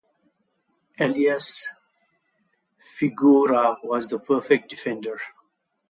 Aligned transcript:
Elias 0.97 1.67
Figueroa 2.79 3.77
was 3.83 4.07
the 4.07 4.17
perfect 4.17 4.67
defender. 4.71 5.19